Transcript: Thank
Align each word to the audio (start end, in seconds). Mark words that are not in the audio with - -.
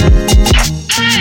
Thank 0.00 0.29